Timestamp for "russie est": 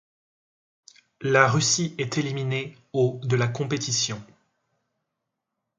1.47-2.17